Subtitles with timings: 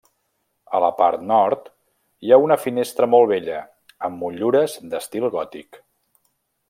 [0.77, 1.67] A la part nord
[2.27, 3.59] hi ha una finestra molt vella,
[4.09, 5.81] amb motllures d'estil gòtic.